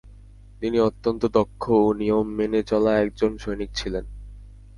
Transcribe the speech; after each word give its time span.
তিনি 0.61 0.77
অতন্ত্য 0.79 1.25
দক্ষ 1.37 1.63
ও 1.79 1.87
নিয়ম 1.93 2.27
মেনে 2.37 2.61
চলা 2.63 2.91
একজন 2.97 3.31
সৈনিক 3.37 3.69
ছিলেন। 3.75 4.05